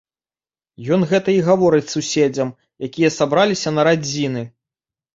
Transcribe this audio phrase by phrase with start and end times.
[0.97, 2.49] Ён гэта і гаворыць суседзям,
[2.91, 4.43] якія сабраліся на радзіны.